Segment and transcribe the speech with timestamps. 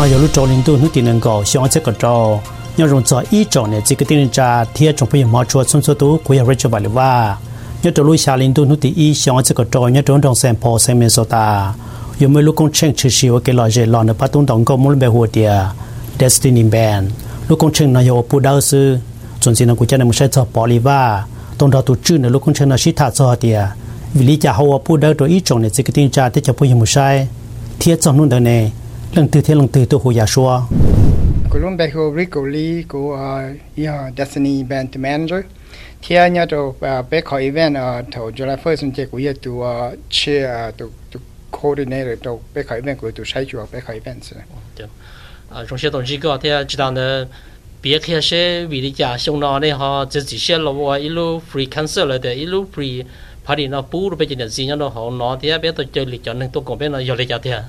[0.00, 2.38] 那有路找领导，你能够想这个找，
[2.76, 7.36] 要用在一找呢，这个电人家贴中不也冒出，从这都可以认出来了哇。
[7.82, 11.74] 要走路下领导，你第一想这个找，要种种山坡上面说的，
[12.18, 15.68] 有没有工程持续我给老些老呢，把东东搞没白活的
[16.16, 17.08] ，destiny band，
[17.48, 19.00] 路工程那有不到是，
[19.40, 21.26] 总之呢，国家呢没啥做保利哇，
[21.58, 23.72] 东到都知呢，路工程那是他做的，
[24.14, 27.26] 为了家好我不到到一种呢，这个电人家贴中不也没晒，
[27.80, 28.72] 贴中弄的呢。
[29.14, 30.62] lần từ thế lần từ tôi hồi giả dạ xua.
[31.50, 32.40] Colombia ko Rico
[32.88, 35.40] cô à, ya Destiny Band Manager.
[36.02, 39.06] Thì anh nhớ to ờ, bé khỏi event ờ, à to July 1st chúng tôi
[39.06, 39.64] cũng tu
[40.10, 44.20] chair tu tu coordinator to bé khỏi event của tu sai chủ bé khỏi event
[44.78, 44.84] được.
[44.84, 44.88] À,
[45.50, 47.24] ờ, trong tôi tổ chức có thia chỉ đạo là
[47.82, 50.94] biết khi sẽ vì đi giả xong nó này ha, chỉ chỉ sẽ là một
[50.94, 53.02] ilu free cancer là để ilu free
[53.44, 56.06] phải đi nó bù được bây giờ gì nó họ nói thì bé tôi chơi
[56.06, 57.62] lịch chọn nên tôi cũng biết nó giờ lịch chọn thia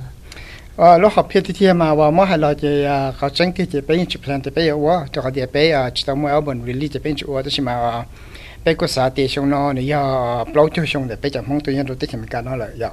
[0.80, 2.85] ờ lúc học phía thì mà và mỗi hai loại thì
[3.19, 5.69] có tránh thì chỉ bên chụp sang thì bây giờ quá cho họ để bây
[5.69, 8.03] giờ chỉ tao mua album release thì bên chụp quá thì mà
[8.66, 11.59] bây có sao thì xong nó này giờ blog cho xong để bây giờ mong
[11.59, 12.89] tôi nhận được tích mình cả nó là giờ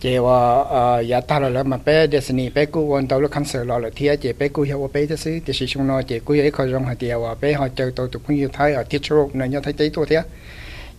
[0.00, 3.30] chỉ là ờ giờ ta là mà bây giờ sinh bây cô quan tao lúc
[3.30, 6.02] khăn sợ lo là thiệt chỉ bây cô hiểu bây giờ xí thì xong nó
[6.02, 8.48] chỉ cô ấy có rong hạt tiêu và bây họ chơi tôi tụi cũng như
[8.52, 10.22] thấy ở tiết chỗ này nhớ thấy thấy tôi thế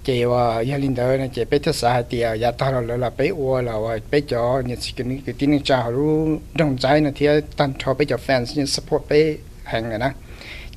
[0.03, 2.81] chị và ờ, gia đình đó là chị bé thất xã dạ thì gia tao
[2.81, 6.77] là là bé ua là ờ, bé cho những cái cái tin chào ru đồng
[6.77, 10.11] trái là thì ờ, tan cho bé cho fans, những support bé hàng này nè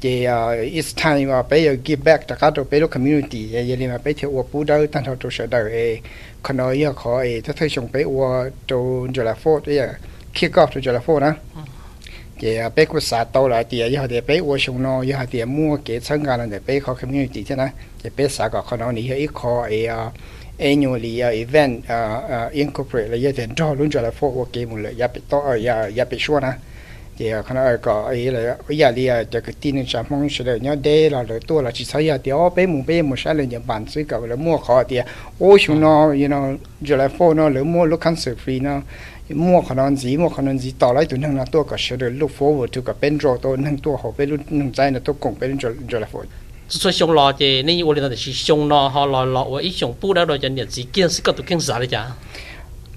[0.01, 0.27] chị
[0.75, 3.77] it's time và bé giờ give back cho các đồ bé đồ community dạ, gia
[3.77, 6.01] đình mà bé thì ua bù đâu tan cho tổ sợ đời ấy
[6.43, 9.89] còn nói giờ khó ấy thất thất chồng bé ua đồ giờ là phốt giờ
[10.35, 11.31] kick off đồ giờ là phốt nè
[12.41, 15.47] giờ à, bé của xã tàu lại thì giờ thì bé của chúng nó giờ
[15.47, 17.69] mua cái sản gà này bé khó community thế này.
[18.03, 19.31] Giờ bé xã có khả năng này ít
[21.31, 24.91] event à, à, incorporate là giờ cho luôn cho là phố của cái một là
[24.91, 26.53] giờ to ở giờ giờ bé xua nè.
[27.19, 30.45] Giờ khả năng có ấy là bây giờ thì giờ cái tin là mong sẽ
[30.45, 33.03] được nhớ đây là rồi tua là chỉ thấy giờ thì ô bé mua bé
[33.03, 34.99] mua sẽ lên nhật bản suy cầu là mua khó thì
[35.39, 35.81] ô chúng ờ.
[35.81, 38.81] nó you know giờ là phố nó là mua lúc cancer free nó
[39.29, 41.77] mua khả năng gì mua khả năng gì tỏ lại tụi năng là tôi có
[41.79, 44.73] sửa được lúc forward tôi có bên rồi tôi năng tôi học bên lúc năng
[44.73, 46.25] trái là tôi cùng bên rồi rồi là forward
[46.69, 49.71] số xong lo thì nên như là chỉ xong lo họ lo lo và ít
[49.71, 52.07] xong bù đã rồi cho nhận gì kia sĩ có tụi kia giả đấy chả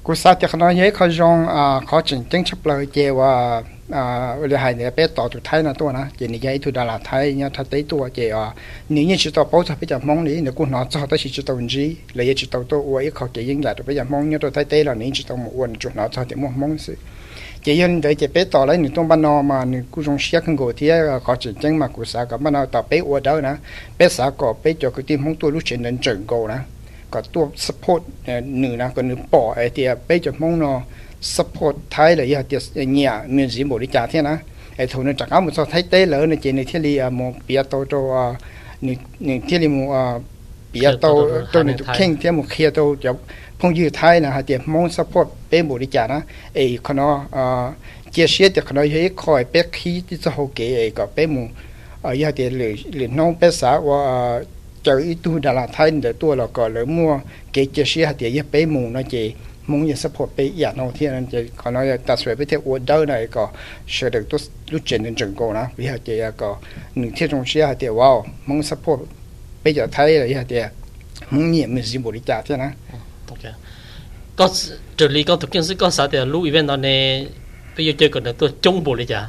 [0.04, 3.12] cô sao thì khả năng ấy khó rong à khó chỉnh chính chấp lời chè
[3.12, 6.60] và à bây giờ hai này bé tỏ thái là tôi nè chỉ này cái
[6.60, 8.52] tụi đà thái nhá thái tới tôi chỉ à
[8.90, 11.20] nếu như chúng tôi bảo cho bây giờ mong lý nếu cũng nói cho tới
[11.20, 14.04] chúng tôi gì là giờ chúng tôi tôi uống khó chỉ riêng lại bây giờ
[14.10, 16.36] mong nhớ tôi thái tới là nếu chúng tôi một uống chúng nó cho thì
[16.36, 16.96] mong mong sự
[17.64, 20.18] chỉ yên để chỉ bé tỏ lấy những tông ban nó mà những cũng trong
[20.20, 20.90] xe không gọi thì
[21.24, 23.56] khó chỉ chân mà cũng sao cả ban nó tao bé uống đó nè
[23.98, 26.58] bé sao có bé cho cái tim không tôi lúc chuyện đến chừng gọi nè
[27.12, 28.04] có tôi support
[28.44, 30.82] nửa nè còn nửa bỏ ấy thì bé cho mong nó
[31.22, 34.38] support thái là yêu tiết à, nhà miền dĩ bộ đi trả thế na
[34.78, 36.66] ai thôn nó chẳng có một số thái tế lỡ này chỉ à, à, này
[36.68, 38.36] thiết lý một bia tàu, cho
[38.82, 40.20] này thiết lý một
[40.74, 43.14] bia tàu cho này khen thế một kia tàu, cho
[43.60, 46.22] phong dư thái là hạt tiết mong support bên bộ đi trả na
[46.56, 47.26] ai con nó
[48.12, 51.08] chia sẻ thì con nó thấy khỏi bé khí thì sẽ hậu kế ai có
[51.16, 51.48] bé một
[52.02, 54.40] ở giờ thì lười lười nông bé xã và
[54.84, 57.20] chờ ít tu đà la thái để tua là có lỡ mua.
[57.54, 59.34] Cái chia sẻ hạt tiết bé một nó chỉ
[59.70, 62.58] mong ye support pe ya no thi an je kono ya ta swe pe the
[62.58, 63.52] wo da na ko
[63.86, 64.38] she de to
[64.72, 65.70] lu chen den jeng ko na.
[65.78, 66.58] Bi ha je ya ko
[66.96, 67.46] ni thi jong
[67.94, 69.00] wow, mong support
[69.64, 70.70] pe ya thai ya de,
[71.30, 72.74] mong ni me zi bo li ta thi na.
[73.30, 73.46] Ok.
[74.36, 74.50] Có
[74.98, 77.28] trợ lý có thực hiện sự có sao thì lưu event đó này
[77.78, 79.28] bây giờ chơi còn được tôi Chung bộ lý giả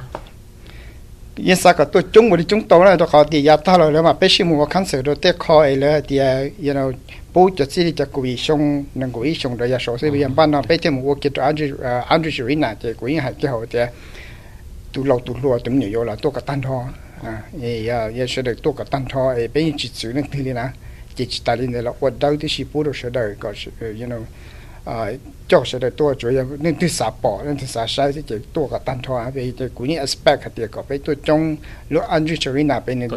[1.44, 3.78] yên sa cả tôi chung một đi chúng tôi là tôi họ thì ya ta
[3.78, 6.92] rồi mà bé xin mua khán sự rồi tết coi là thì you know
[7.34, 10.28] bố cho chỉ cho quý sông nâng quý sông rồi ya số sẽ bây giờ
[10.28, 13.78] ban nó bé thêm một cái Andrew Andrew Serena thì quý hai cái hồ thì
[14.92, 16.84] tu lâu tu lúa tụm nhiều là tôi cả tan thọ
[17.22, 17.42] à
[17.88, 20.68] ya ya sẽ được tôi cả tan thọ bé chỉ chữ nên thứ này
[21.14, 24.20] chỉ chỉ ta lên là ở đâu thì chỉ bố sẽ đời có you know
[24.89, 25.11] à
[25.47, 28.21] cho sẽ đời tôi chủ yếu nên thứ sáu bỏ nên thứ sáu sai thì
[28.27, 31.55] chỉ tôi cả tan thoa về cái cũng như aspect thì có phải tôi trong
[31.89, 33.09] lúc anh chỉ chơi nào bên nên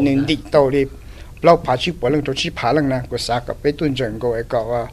[0.00, 0.84] nên đi đâu đi
[1.42, 3.92] lâu phá chỉ bỏ lần tôi chỉ phá lần nào có sao có phải tôi
[3.96, 4.86] dừng có có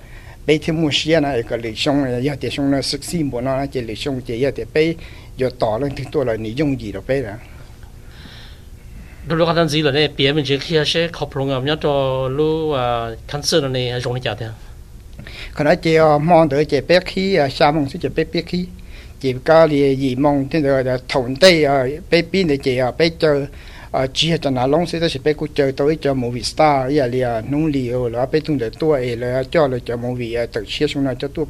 [0.48, 3.30] bây thêm một xe này có lịch xong là giờ thì xong nó sức xin
[3.30, 4.96] bộ nó chỉ lịch xong chỉ giờ thì bây
[5.38, 7.34] giờ tỏ lên thì tôi là你用gì rồi bây giờ
[9.30, 14.40] 如果咱知了呢，别人就去些靠谱啊，么做路啊，看事了呢，容易家的。
[14.40, 14.67] 可能
[15.57, 18.65] ขณะเจียมองเดือเจียเปียขี้ชามองซึ่งเจียเปียเปียขี้
[19.23, 21.55] จีก็เลยยีมองที่เดือถงเตย
[22.09, 23.33] เปียปีนเจียเปียเจอ
[24.17, 31.45] จีจะน่าลงซึ่งจะเปียกูเจอตัวเจอมูวิสตาร์อย่าเลียนุ่งเลียวแล้วเปียตุงเดือตัวเอเลยจ่อเลยเจอมูวีตึกเชี่ยชงนะเจ้าตัว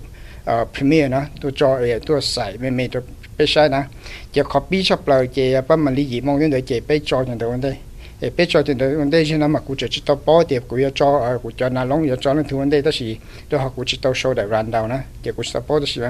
[0.73, 3.01] พรีเมียร์นะตัวจอเอตัวใส่ไม่ไม่ตัว
[3.35, 3.83] เปียใช่นะ
[4.31, 7.88] เจียคอปปี้ชอบเลยเจียป้ามันลียีมองที่เดือเจียเปียจออย่างเดียวกันได้
[8.21, 10.61] Ờ, e pe cho tin de de jin ma ku che chi to po tie
[10.61, 13.19] ku yo cho a ku na long yo cho na thu de ta si
[13.49, 15.87] do ha ku chi to show da run down na tie ku sta po de
[15.87, 16.01] si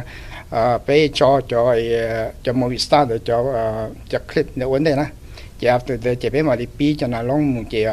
[0.51, 4.85] a pe cho cho ờ, cho mo sta de cho ờ, cho clip ne won
[4.85, 5.11] de na
[5.59, 7.85] che after de che pe ma pi cho na long mu che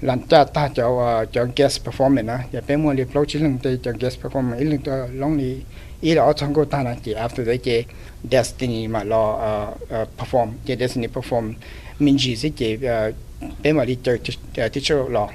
[0.00, 3.58] lan cha ta cho cho guest performance na che pe mo li flow chi lang
[3.62, 5.64] de cho guest performance il to long li
[6.00, 6.32] i lo
[6.68, 7.86] ta na che after de che
[8.20, 9.74] destiny ma lo
[10.16, 11.56] perform che destiny perform
[11.96, 13.14] min ji se che
[13.62, 14.18] bé mà đi chơi
[14.54, 15.28] teacher ờ, lo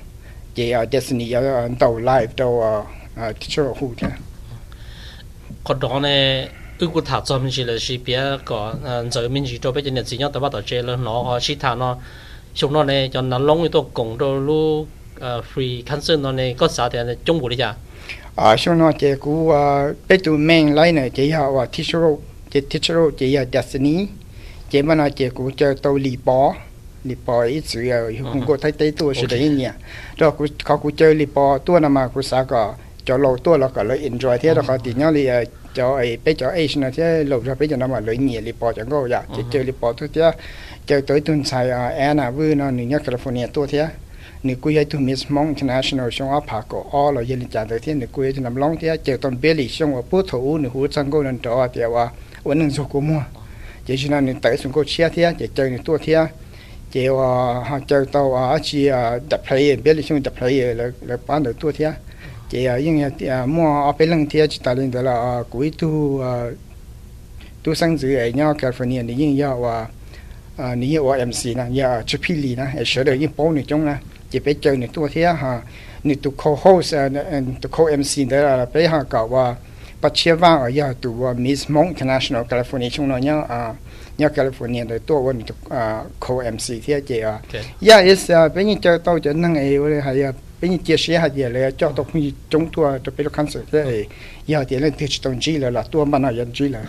[0.55, 2.61] chị ở destiny ở ờ, tàu live tàu
[3.15, 4.07] ờ, teacher hu thế.
[5.63, 8.75] Còn đó này tôi cũng thảo cho mình chỉ là chỉ biết có
[9.11, 11.39] giờ mình chỉ cho bây giờ nhận gì nhau tại bắt đầu chơi là nó
[11.41, 11.97] chỉ thả nó.
[12.53, 14.87] Chúng nó này cho nó lông tôi cũng đâu lu
[15.55, 17.73] free cancer nó này có sao thì chung của đi chả?
[18.35, 19.53] À chúng nó chỉ cú
[20.09, 22.03] bây giờ mình lại này chỉ học teacher
[22.51, 24.07] chỉ teacher chỉ destiny.
[24.69, 26.55] Chỉ mà nó chỉ cú chơi tàu lì bỏ
[27.03, 27.15] lì
[27.47, 29.67] ít chữ rồi không thấy tới tua sẽ đấy nhỉ
[30.17, 31.25] đó cũng có cũng chơi lì
[31.65, 32.45] tua nào mà cũng sao
[33.05, 35.27] cho lâu tua là cả lấy enjoy thế đó có tí nhau lì
[35.73, 38.41] cho ấy bé cho ấy nó thế lâu ra bé cho nó mà lấy nhỉ
[38.41, 40.31] lì chẳng có vậy chỉ chơi lì thôi thế
[40.85, 43.87] chơi tới tuần sai à em nửa California tua thế
[44.43, 46.43] nửa cuối hay Miss Mong International xong áp
[46.93, 49.53] all rồi yên chả tới thế nửa cuối cho nằm long thế chơi toàn bé
[49.53, 50.01] lì xong ở
[50.59, 52.07] nửa hú sang cô nên trò thì à
[52.43, 53.21] ổn nên số của mua
[53.85, 56.25] chỉ cho nên tới xuống cô chia thế chỉ chơi nửa tua thế
[56.91, 57.19] chiều
[57.63, 58.89] hàng chơi tàu ở chỉ
[59.29, 61.93] đập hay biết là chúng đập hay là là bán được tua thế
[62.49, 63.09] chỉ nhưng
[63.45, 66.21] mua ở bên lăng thế chỉ ta lên đó là cuối tu
[67.63, 69.85] tu sang dưới ấy nhau California thì nhưng nhau à
[70.75, 73.63] nếu như em xí nè giờ chụp phim nè ở sửa được những bóng này
[73.67, 73.95] trong nè
[74.29, 75.61] chỉ phải chơi này tua thế ha
[76.03, 77.23] nếu tu co host nếu
[77.61, 79.55] tu co MC đó là phải hàng cậu
[80.01, 83.73] pacheva o ya tu Miss Mong International California chúng no nya a
[84.17, 87.39] nya California để to wa mi à co MC thế je a
[87.81, 90.13] ya is bây giờ cho to cho nang e wa ha
[90.61, 93.29] bây giờ chia sẻ she ha je cho tôi cũng chung tu to pe lo
[93.29, 94.03] cancer de
[94.47, 96.83] ya giờ thì te chi tong ji là là tu ma nào yan ji là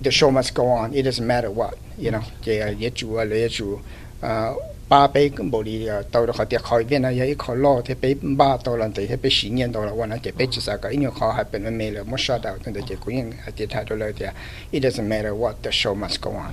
[0.00, 3.16] the show must go on it doesn't matter what you know they are yet you
[3.18, 3.80] are ye you
[4.88, 7.80] ba bé cũng bảo đi tàu đó họ tiệt khỏi viên này ấy khó lo
[7.84, 10.46] thế bé ba tàu lần thì thế bé sáu nhân tàu là quan thế bé
[10.50, 13.16] chỉ sao cái nhiều khó hay bên mình là mất sao đâu nên chỉ cũng
[13.16, 14.26] những tiệt thay đổi lời thì
[14.70, 16.52] it doesn't matter what the show must go on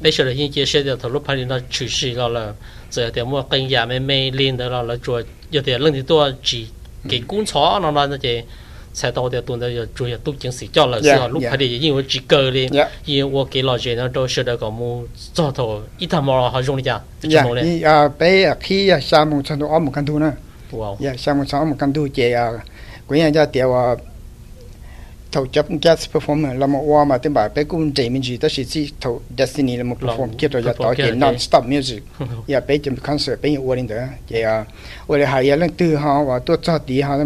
[0.00, 1.12] bây giờ là những chia sẻ được thầu
[1.46, 2.52] nó chủ sĩ lo là
[2.90, 6.02] giờ thì mua kênh nhà mê mê lên đó là chùa giờ thì lần thì
[6.06, 6.68] tôi chỉ
[7.08, 8.42] cái cuốn chó nó chỉ
[8.93, 11.27] 才到的多的要主要都经是叫了是吧？
[11.27, 15.03] 路牌的因为几个的，因为我给老姐呢都是那个么
[15.33, 20.33] 早头一他妈好用的家，呀，你啊，被啊去啊，项目程度我们看图呢，
[20.71, 22.53] 哇，呀，项目程我们看图这啊，
[23.05, 23.97] 关键叫电话。
[25.31, 28.37] thầu chấp gas performance là một hoa mà tên bà bé cũng chạy mình chỉ
[28.37, 31.63] đó là chỉ thầu destiny là một perform kia rồi giờ tao chỉ non stop
[31.65, 32.03] music
[32.47, 33.95] ya bé chấm concert bé hoa lên đó
[34.29, 34.65] vậy à
[35.07, 37.17] 我哋系有咧对下话都做底下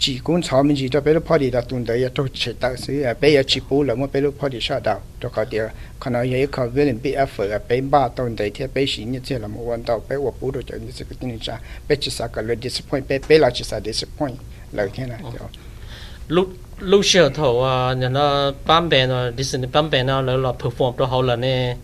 [0.00, 2.76] chỉ cũng sáu mình chỉ cho bé lúc party đã tuần đấy cho chỉ tạo
[2.76, 5.68] sự à bé chỉ bù là một bé lúc party sao đạo cho cái điều
[6.00, 9.04] còn nói vậy có về bị effort à bé ba tuần đấy thì bé chỉ
[9.04, 11.38] như thế là một vấn đạo bé của bù được cho như thế cái tình
[11.38, 14.36] trạng bé chỉ sao cái disappoint bé bé là chỉ sao disappoint
[14.72, 15.20] là thế này
[16.28, 20.36] lúc lúc xưa thầu à nhà nó bám bè nó Disney bám bè nó là
[20.36, 21.76] là perform đó hậu là nè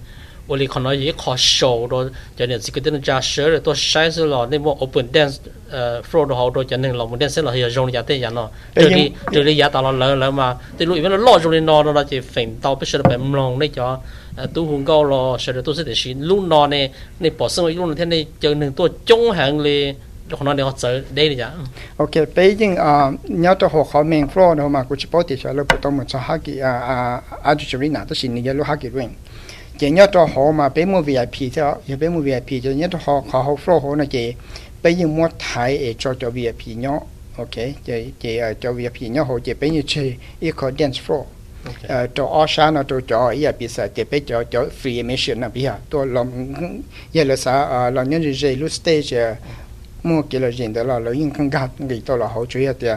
[0.48, 5.38] 我哋可能也靠手咯，就呢，这个等加手了，多晒死了，那么 open dance
[5.70, 14.02] 呃 floor 都好多，就能老母 dance 了，也用了点人咯，这里这里也到了了了嘛，这路因为老中的拿了就分到不是白唔弄那叫
[14.36, 19.96] 呃都很高咯，是的都是的是路拿呢，你保生活路那天呢就能多中行嘞。
[20.38, 21.52] 可能你要走đây là
[21.98, 25.24] ok bây giờ à nhớ cho họ họ mình floor đâu mà cũng chỉ bảo
[25.24, 28.44] thì sẽ lúc bắt đầu mình cho haki à à à chú nào đó xin
[28.44, 29.10] nhớ lúc haki ring
[29.79, 32.89] chỉ nhớ cho họ mà bé mua VIP theo giờ bé mua VIP cho nhớ
[32.91, 34.35] cho họ họ họ flow họ là chỉ
[34.83, 36.99] bây giờ mua thái cho cho VIP nhớ
[37.37, 37.55] ok
[37.85, 41.25] chỉ chỉ cho VIP nhớ họ chỉ bây giờ chơi ít có dance floor
[42.15, 45.41] cho ở sáng nó cho cho ý bị sợ chỉ bây giờ cho free admission
[45.41, 46.55] là bây giờ tôi làm
[47.13, 49.35] giờ là sao làm nhân gì lúc stage
[50.03, 52.73] mua cái là gì đó là lợi dụng không gạt người tôi là hỗ trợ
[52.81, 52.89] thì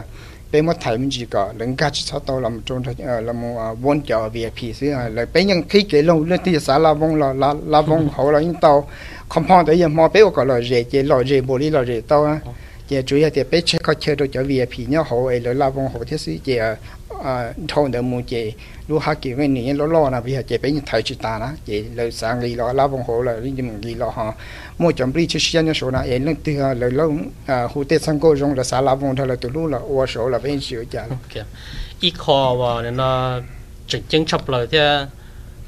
[0.52, 3.40] bé mất thầy mình chỉ có lần cả chỉ sao tôi làm trong thời làm
[3.40, 4.86] một vốn cho VIP xí.
[4.86, 8.08] Là bé nhân khi cái lâu lên thì xã la vong là la la vong
[8.12, 8.88] hậu là những tàu
[9.28, 11.84] không phong tới giờ mua bé có là rẻ chỉ là rẻ bồ đi là
[11.84, 12.40] rẻ tàu á.
[12.88, 15.52] Giờ chủ yếu thì bé chơi có chơi được cho VIP nhớ hậu ấy là
[15.52, 16.40] la vong hậu thế xí.
[16.44, 16.58] Chỉ
[17.24, 18.52] à thâu được mua chỉ
[18.88, 21.84] lúc hát kiểu này lo lo là bây giờ chỉ thầy chỉ ta đó chị
[21.94, 24.32] là sáng ngày lo lá vong hồ là những mình gì lo ha
[24.78, 27.14] mua chấm đi chơi xuyên số nào em lên từ lời lâu
[27.46, 29.78] à hồ tết sang cô trong là xã lá vong thôi là từ lúc là
[29.78, 31.06] ô số là bên chịu trả
[32.00, 33.40] ít khó và nên là
[33.86, 35.06] chính chính chấp lời thế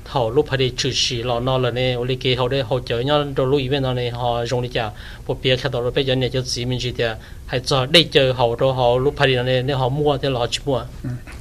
[0.04, 2.62] họ lúc phải đi trừ sỉ lò nó là nè ô li kia hậu đây
[2.62, 4.90] hậu nhau đồ lúc bên này họ dùng đi chả
[5.26, 7.04] một bia khác đó là bây giờ nè cho gì mình chỉ thì
[7.47, 10.28] hay cho để chờ họ đồ họ lúc phải đi này, nè họ mua thì
[10.28, 10.85] họ chỉ mua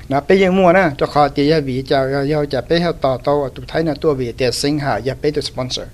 [0.09, 2.91] nó bây giờ mua nè cho họ thì giờ vì cho giờ cho bây giờ
[3.01, 5.85] tàu tàu tụi thấy là tua vì tiền sinh hạ giờ bây giờ sponsor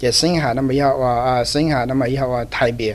[0.00, 0.92] giờ sinh hạ nó bây giờ
[1.26, 2.94] à sinh hạ nó bây giờ thay bia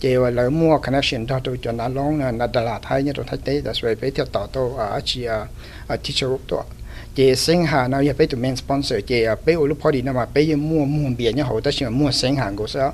[0.00, 3.24] chỉ là lỡ mua connection đó tụi cho long là đà lạt hay như tụi
[3.28, 5.46] thấy đấy là về bây giờ tàu tàu ở chỉ ở
[5.88, 6.62] teacher group đó
[7.15, 10.13] chỉ sinh hạ nó giờ bây tụi mình sponsor chỉ bây giờ lúc party nó
[10.13, 12.93] mà bây giờ mua mua bia nhá họ tới mua sinh hạ của sao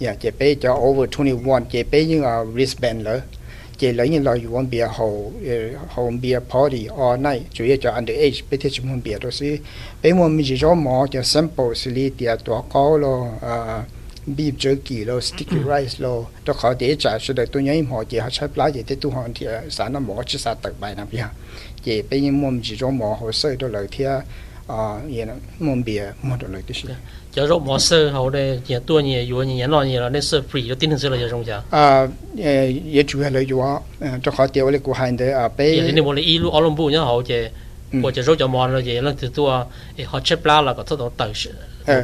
[0.00, 3.20] yeah chỉ bây giờ over 21 chỉ bây giờ wristband lỡ
[3.78, 5.32] chỉ lấy như là yuan bia hậu
[5.88, 9.58] hậu bia party all night chủ yếu cho underage bây giờ chúng bia đó是
[10.02, 13.84] bây giờ mình chỉ cho mò cho sample xử lý tiệtตัวcao lo à
[14.27, 15.63] beef jerky lo sticky ừ.
[15.63, 16.23] rice lo.
[16.45, 18.83] To khó để trả sự đời tôi nhớ im họ chỉ họ chấp lá gì
[18.87, 21.25] thế tôi hoàn thì ờ, sản nó mỏ chứ sao tập bài nào bia
[21.83, 24.09] chỉ bây giờ mồm chỉ cho mỏ hồ sơ đó lời thia
[24.67, 26.91] à vậy nó mồm bia mồm đó lời tôi xin.
[27.33, 30.21] Giờ rồi mỏ sơ họ đây giờ tôi nhỉ vừa nhỉ lo nhỉ là nên
[30.21, 32.07] sơ free cho tin hơn sơ là giờ trong giờ à
[32.85, 33.79] giờ chủ yếu là vừa
[34.23, 36.89] cho khó tiêu lấy của hai đấy à bây giờ nên một là ilu olombu
[36.89, 37.35] nhá họ chỉ
[38.02, 41.54] 或者说就忙了嘢啦，就多诶，好吃不啦了，个这种等是。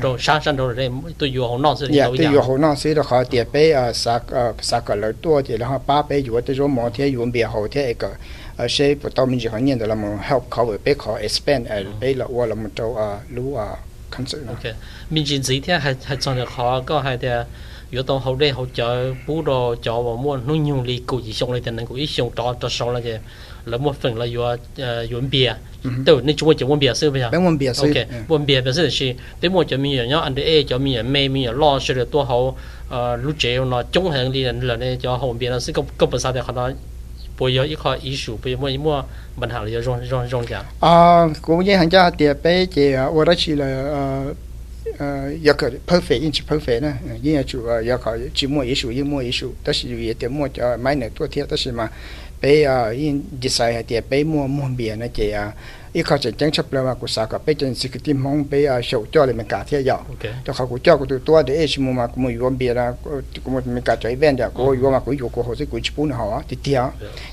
[0.01, 8.11] 都山山都是对有好闹事的都对有好闹事的好点杯啊，啥呃啥个了多的，然后八杯有的说毛天有别好天一个，
[8.57, 13.79] 呃谁不到民就好念的了么 help cover 杯考 expand 呃杯了我了么都啊路啊
[14.11, 14.73] concern。OK，
[15.11, 17.47] 民间这一天还还真的好，个还的。
[17.91, 18.83] 有到后来后就
[19.27, 23.21] 补到叫我们弄用力故意上来的能够一上到到上来的，
[23.66, 24.56] là một phần là do
[25.10, 25.54] yến bia
[26.06, 29.14] từ nên chúng ta chỉ muốn bia sư bây giờ muốn bia sư là gì
[29.42, 32.24] tới một cho mình nhớ anh để cho mình mê mình lo sự được tua
[32.24, 32.58] hậu
[33.24, 36.42] lúc chế nó chống hàng đi là nên cho hậu bia nó sẽ cấp để
[36.42, 36.72] họ nó
[37.40, 39.04] bây giờ ít khó ít số bây giờ mua
[39.38, 43.10] bệnh hàng là rong rong rong cả à cũng như hàng cha tiệp bây giờ
[43.16, 44.26] ở đó chỉ là
[45.44, 51.90] yêu cầu perfect 因此 perfect 呢，因为主要要考只摸一数，一摸一数，但是也得摸着买那多天，但是嘛。
[52.42, 55.52] bây giờ in design hay tiệt bây mua mua bia này chị à
[55.94, 58.46] ít khó chịu chẳng chấp lời mà của sao cả bây chân sự tìm mong
[58.52, 59.98] bây à sầu cho lại mình cả thế giờ
[60.46, 63.22] cho khảo của cho của tụi tôi để ấy mua mà của bia ra là
[63.44, 65.80] của mình cả cho event giờ của yêu mà của yêu của hồ sơ của
[65.80, 66.82] chụp nó họ thì tiệt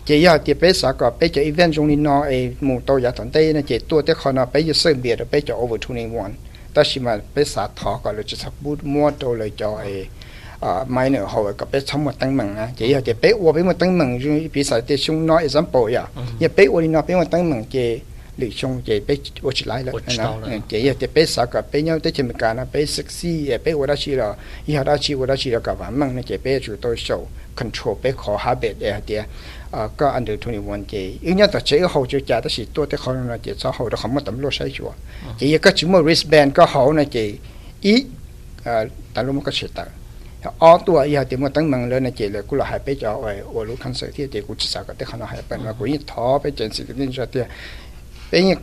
[0.05, 2.99] chị giờ tiệt bây sao cả bây giờ event trong này nó ấy mua tàu
[2.99, 5.43] giá tận tây này chị tôi tới khó nó bây giờ sơn bia rồi bây
[5.47, 6.33] giờ over two one
[6.75, 9.75] ta chỉ mà bây sao thọ gọi là chỉ sắp bút mua tàu lại cho
[9.75, 10.07] ấy
[10.61, 12.69] à mai nữa họ có biết sống một tăng mừng á.
[12.77, 15.43] Chỉ là chỉ biết qua biết một tăng mừng chứ bị sai thì chúng nói
[15.43, 16.05] example ya
[16.41, 18.01] ya biết qua đi nói biết một tăng mừng chỉ
[18.37, 20.01] lý chung chỉ biết qua chỉ lại rồi
[20.69, 23.73] chỉ là để biết sao cả biết nhau để trên cái nó biết sexy biết
[23.73, 24.35] qua đó chỉ là
[24.67, 26.77] y hạt đó chỉ qua đó chỉ là cả vạn mừng nó chỉ biết chủ
[26.81, 27.25] tôi show
[27.57, 29.27] control biết khó hạ biết để thì à
[29.71, 32.41] ờ, có anh được thu nhập vấn đề ít nhất là chỉ hậu chữ trả
[32.41, 34.71] đó chỉ tôi tới không là chỉ sau hậu đó không có tấm lô sai
[34.75, 34.93] chùa.
[35.39, 37.39] Chỉ có chỉ một wristband có hậu này chỉ
[37.81, 38.05] ít
[38.65, 38.85] à
[39.15, 39.87] tại lúc mà có sự tạo
[40.47, 42.79] ta ở tuổi y thì mà tăng mừng lên là chỉ là cũng là hai
[42.87, 45.27] bé cho ở ở lúc khăn sợ thì chỉ cũng chỉ sợ cái khăn là
[45.27, 47.41] hai bên mà cũng như thọ bé chuyện gì cái cho thì
[48.33, 48.55] bé như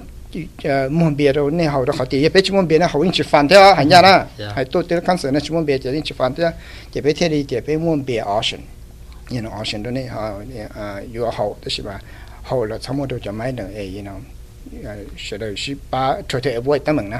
[0.90, 3.24] muốn biết rồi nên hậu đó họ thì bé chỉ muốn biết là hậu chỉ
[3.24, 4.26] phản theo hành nhà đó
[4.56, 6.52] hay tôi tôi khăn sợ nó chỉ muốn biết chỉ chỉ phản theo
[6.92, 8.62] chỉ bé thế thì chỉ bé muốn biết ocean
[9.32, 10.32] you know ocean đó này họ
[11.16, 12.00] you hậu đó là mà
[12.44, 14.20] hậu là xong rồi cho mấy đường ấy you know
[15.18, 17.20] sẽ đời ship ba trở thể vui tâm mình nè.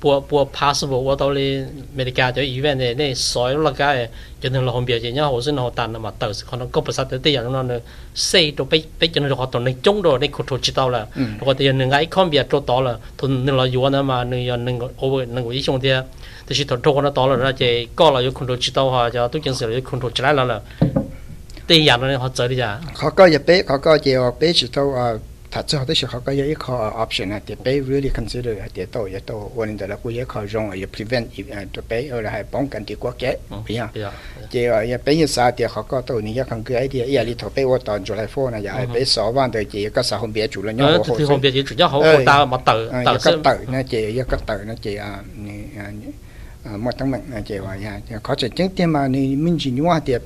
[0.00, 1.60] Bùa bùa possible tôi đâu đi
[1.96, 4.08] mấy cái cho event này này soi là cái
[4.40, 6.68] cho nên là không biết gì nhau hồ sinh hồ tàn mà tớ sẽ còn
[6.70, 7.74] có bớt sát tới giờ nó nó
[8.14, 10.72] xây đồ bê bê cho nên là họ tuần này chống đồ này cụt chỉ
[10.74, 11.06] tao là.
[11.46, 14.24] Họ thì những cái không biết chỗ đó là tuần nên là vừa nữa mà
[14.24, 15.90] nên là nên over nên cái xong thì
[16.46, 19.10] thì chỉ tuần cho nó tao là chỉ có là có cụt chỉ tao họ
[19.10, 20.60] cho tôi chính sự là cụt chỉ lại là là.
[21.66, 22.80] Tiền nhà nó họ chơi đi à?
[22.94, 23.38] họ có gì?
[23.46, 25.18] bé họ có giờ bé chỉ tao
[25.54, 33.88] 他最好的时候个有一个 option 啊，得 pay really consider 啊，得到也到，我们得了过一个用也 prevent 也得 pay，后来还帮跟的国家不一样，
[34.50, 42.72] 这个也 pay 一啥的，好个到你要看个 idea，也里头 pay 我当做来放呢，也 pay 少万的，这个啥方便住了，你好好，方便就主要好好打嘛豆，
[43.04, 46.12] 豆是豆呢，这一个豆呢，这啊你啊你
[46.68, 50.20] 啊，莫等等啊，这话呀，可是今天嘛，你明天你话的。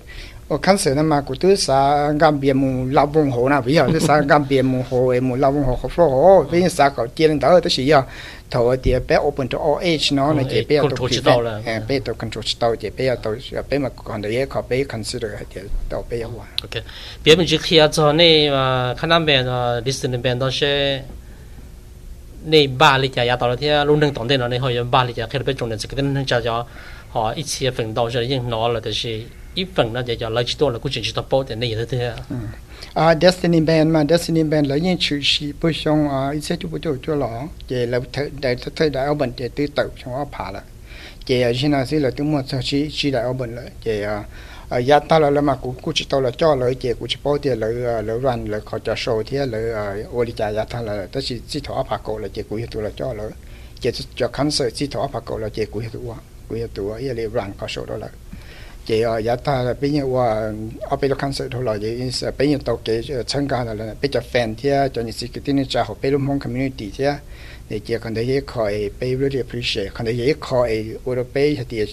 [0.49, 1.21] 我看谁呢嘛？
[1.21, 8.03] 古都啥干别木老翁河那不要，这啥干别木河诶木老翁河合作河，毕竟啥搞电人到都是要
[8.49, 13.37] 投的别 open to all age 喏，那这边都知道了，哎，别都 control 知道，这边要都
[13.69, 15.39] 别嘛看到也靠别 consider 的
[15.87, 16.39] 到别要玩。
[16.65, 16.83] OK，
[17.23, 21.03] 别们就去啊，做那嘛看那边啊，listen 那边都是。
[22.47, 26.67] 那巴里家也到了天，路能懂得了，你好像巴里家开了别种的，这个能叫叫，
[27.11, 29.21] 好一起奋斗，这应拿了的是。
[29.59, 32.37] ít phần nó giờ lấy chỗ là cũng chỉ tập bố để này thế thế ừ.
[32.95, 36.57] à destiny band mà, destiny band lấy những chữ sĩ bôi xong à ít sẽ
[36.57, 38.91] chụp bôi cho lỏ về là thời đại thời
[39.37, 40.63] để tự tự trong ở phá là
[41.27, 42.61] về ở trên là sẽ là tiếng một sau
[42.93, 43.63] chỉ đại ở bên là
[44.69, 47.17] à giá ta là mà cũng cũng chỉ tao là cho lời về cũng chỉ
[47.23, 50.33] bố thì lời à, lời ran lời khỏi cho show thì lời à, ô đi
[50.37, 52.91] trả giá ta là tất chỉ chỉ thỏa phá cổ là về cũng hiểu là
[52.97, 53.31] cho lời
[53.83, 56.03] về cho concert chỉ thỏa phá cổ là về cũng hiểu tụi
[56.49, 58.09] cũng hiểu tụi là ran khỏi show đó là
[58.89, 60.55] 嘅啊，有但係邊個話
[60.91, 67.19] 我俾咗 concert 好耐嘅，俾人到嘅參加啦，俾咗 fan 啲，就你自己啲呢就好俾到 mon community thế
[67.69, 71.89] để chị còn thấy khỏi bây 啲，你只可能一開俾 really appreciate，可能一開我都俾一啲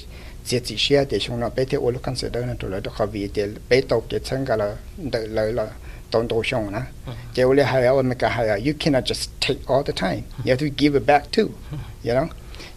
[0.45, 4.65] 自己寫啲從來俾啲我都 concert 到呢，到嚟都可以啲俾到嘅參加啦，
[5.11, 5.67] 得嚟啦。
[6.11, 6.85] don't do shong na
[7.33, 9.91] je ole ha ya o me ka ha ya you cannot just take all the
[9.91, 10.21] time.
[10.37, 10.43] Ừ.
[10.45, 11.49] You have to give it back too.
[11.71, 11.77] Ừ.
[12.03, 12.29] You know?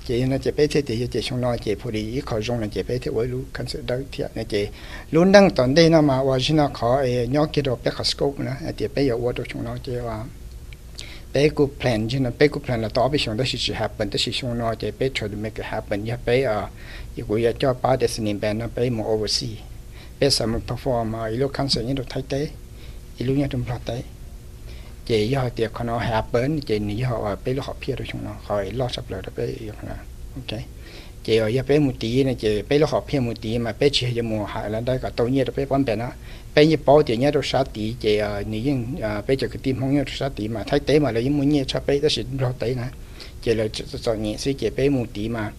[0.09, 2.67] Chị nó chị bé thế thì chị xong nó chị phụ đi khó dùng là
[2.67, 4.67] chị bé thế với lu cần sự đâu thì này chị
[5.11, 8.45] luôn đang tận đây nó mà và nó khó nhớ cái đồ bé khó scope
[8.45, 9.77] nữa chị bé giờ qua đồ chúng nó
[11.33, 14.11] bé cô plan chứ nó bé cô plan là tao biết xong đó sẽ happen
[14.11, 16.69] đó sẽ xong nó chị bé try to make it happen ya bé à
[17.17, 19.57] you go ya cho ba destiny band nó bé một oversee
[20.21, 22.49] bé sao mà perform à ilu concert như đồ thay tế
[23.19, 24.03] ilu như trong plot tế
[25.09, 28.25] chị do tiệc nó hạ bến chị nỉ họ bé lo họ phía rồi chúng
[28.25, 29.45] nó khỏi lo sắp lời đó
[29.83, 29.97] là,
[30.35, 30.61] ok.
[31.25, 33.73] Chị ở nhà bé một tí này, chị bé lo họ phía một tí mà
[33.79, 36.09] bé chỉ cho mùa hạ là đây cả tôi nhớ bé quan bé nó.
[36.55, 39.49] Bé như bao tiền nhiệt đâu sáu tí chị ở nghĩ những ờ, bé cho
[39.49, 42.01] cái tim không nhớ sáu tí mà thấy tế mà lấy muốn nhiệt cho bé
[42.01, 42.83] đó sẽ lo tế nè
[43.43, 43.67] chị là
[44.03, 45.53] cho nhẹ xí chị bé một tí mà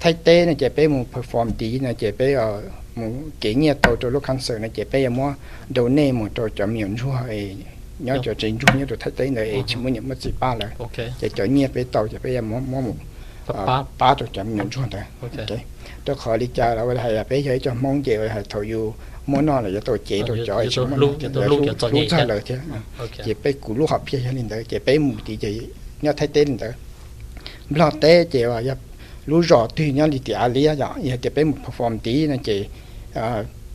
[0.00, 2.62] thấy tế này, chị bé một perform tí này, chị bé ở ờ,
[2.94, 5.34] một kỹ nhiệt tôi cho lúc concert này, chị bé mua
[5.68, 7.56] đầu nay một đồ cho miệng rồi
[7.98, 10.54] nhớ cho chính trung nhớ được thấy tới này chỉ muốn nhận mất gì ba
[10.54, 10.70] là
[11.20, 12.94] chỉ cho nhẹ với tàu chỉ bây giờ muốn một
[13.66, 15.02] ba ba cho chậm nhận trung thôi.
[15.20, 15.58] Ok.
[16.04, 18.94] Tôi khỏi đi cha là bây giờ bây giờ cho mong gì giờ thầu yêu
[19.26, 22.58] muốn nói là tôi chế tôi cho chỉ muốn lúc lúc cho ra lời thế
[23.24, 25.60] chỉ bây cú lúc học phía lên đấy chỉ bây mù thì chỉ
[26.02, 26.72] nhớ thấy tên đấy
[27.70, 28.62] lo té chỉ là
[29.26, 32.38] lúc rõ tuy nhớ đi tiệt lý à giờ chỉ bây một perform tí này
[32.44, 32.66] chỉ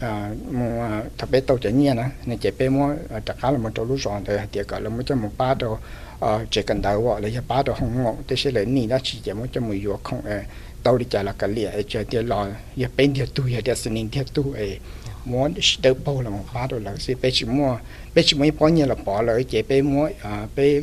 [0.01, 3.51] À, mà à, thập bé tàu chạy nhiên á nên chạy bé mua chắc khá
[3.51, 5.77] là một chỗ lúc rồi thì tiệc gọi là một trong một ba đồ.
[6.19, 9.19] Ờ cần đầu gọi là ba đồ không ngọn thế sẽ lấy nỉ đó chỉ
[9.23, 10.43] chỉ một trong một không à,
[10.83, 13.77] tàu đi chạy là cái lìa chạy tiệc lò giờ bên tiệc tu giờ tiệc
[13.77, 14.79] sinh tiệc tu ấy
[15.25, 17.77] muốn đỡ bao là một ba đồ là sẽ bé chỉ mua.
[18.15, 20.81] Bé chỉ mua bao nhiêu là bỏ lại chạy bé mua à bé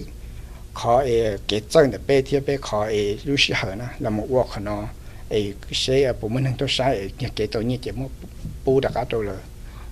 [0.74, 4.26] khó ấy cái chân để bé thì bé khó ấy lúc xưa hở là một
[4.30, 4.88] work nó.
[5.30, 8.06] Ấy sẽ bộ mình tôi sai cái tôi như chỉ mua
[8.68, 9.24] bố đã cá trâu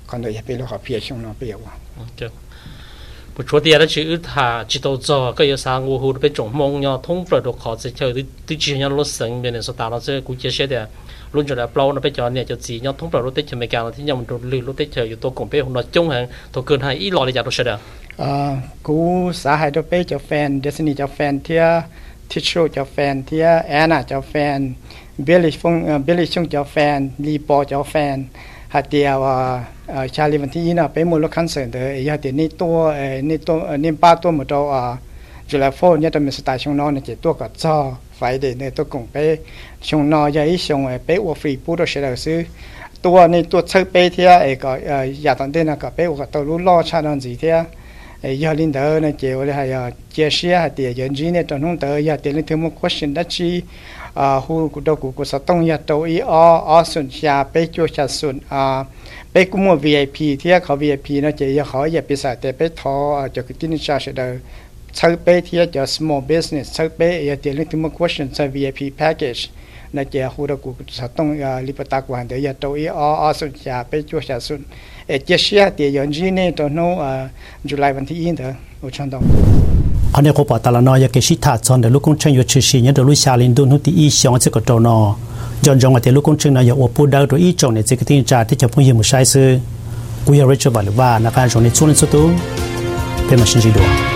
[0.06, 1.56] còn đây bây giờ họ phía xong nó bây giờ
[1.98, 2.30] ok
[3.52, 6.80] bố là chữ thà chỉ đầu giờ cái yếu sáng ngủ hồ bị trộm mong
[6.80, 9.72] nhau thông phải được khó sẽ chơi tự chỉ nhau lúc sáng bên này số
[9.72, 10.86] tao nó sẽ cũng chia sẻ để
[11.32, 13.46] luôn cho là bao nó bây giờ này cho gì nhau thông phải lúc tết
[13.48, 15.72] chơi mấy cái thì nhau mình lười lúc tết chơi yếu tôi cũng biết hôm
[15.72, 17.78] nó chung hàng tôi cần hay ít lo để giờ tôi sẽ được
[18.82, 21.80] cú xã hội tôi bây cho fan destiny cho fan thia
[22.28, 23.22] Tissue fan
[23.68, 24.72] Anna cho fan
[25.18, 28.24] Billy Fung Billy Chung cho fan Lee Po fan
[28.76, 32.04] hạt điều à à cha li vấn thi na bé mua lô khăn sờn thế
[32.08, 34.96] hạt điều này to này to này ba to một đầu ờ, à
[35.48, 37.94] rồi là phô, nhất là mình sẽ xuống nó này chỉ to cả cho.
[38.18, 39.36] Phải để này tôi cũng bé
[39.82, 42.42] xuống nó vậy xuống ờ, bé uo phì bút rồi sẽ là sư.
[43.02, 46.04] Tua này tua chơi bé thì à cái à giờ tận đây là cái bé
[46.04, 47.64] uo cái tàu lú lo cha nó gì thế
[48.22, 53.62] 要领导呢，结果呢还要解释啊，对，人家呢传统的呀，对呢，他们国信的去
[54.14, 58.86] 啊，胡古到古古啥东呀，都一哦哦顺下被就下顺啊，
[59.32, 62.94] 被古么 VIP ที่เขา VIP นะเจียเขาอย่าไปใส่แต่ไปทอ
[63.34, 64.22] จากที่นี่ชาเสด
[64.96, 69.42] เซอร์เปที่จะ small business เซอร์เปอย่าเดี๋ยวนึกถึงมา question เซอร์ VIP package
[69.90, 73.32] na che hura ku satong li pata ku han de ya to i a a
[73.34, 74.64] sun cha, pe, chu cha sun
[75.06, 76.96] e che sia ti yon ji ne, to no
[77.64, 79.22] july van ti in da o chan dong.
[80.12, 82.34] Anh ấy có bảo ta là nói cái sĩ thà chọn để lúc công trình
[82.34, 84.78] yêu sĩ nhớ được lúc xa lên đun hút thì ý sáng sẽ có trâu
[84.78, 85.16] nó
[85.62, 87.98] dần dần thì lúc công trình này yêu phụ đau rồi ý chọn để cái
[88.06, 89.58] tin trả thì cho phụ hiểu một sai sự
[90.26, 92.30] quý ở Richard và là và là cái chỗ này xuống lên số tu.
[93.30, 94.15] Bên mà xin gì được